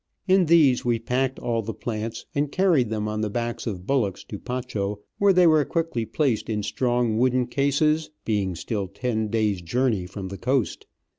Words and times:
In 0.27 0.47
these 0.47 0.83
we 0.83 0.97
packed 0.97 1.37
all 1.37 1.61
the 1.61 1.75
plants, 1.75 2.25
and 2.33 2.51
carried 2.51 2.89
them 2.89 3.07
on 3.07 3.21
the 3.21 3.29
backs 3.29 3.67
of 3.67 3.85
bullocks 3.85 4.23
to 4.23 4.39
Pacho, 4.39 4.99
where 5.19 5.31
they 5.31 5.45
were 5.45 5.63
quickly 5.63 6.07
placed 6.07 6.49
in 6.49 6.63
strong 6.63 7.17
wooden 7.19 7.45
cases, 7.45 8.09
being 8.25 8.55
still 8.55 8.87
ten 8.87 9.27
days' 9.27 9.61
journey 9.61 10.07
from 10.07 10.29
the 10.29 10.39
coast. 10.39 10.87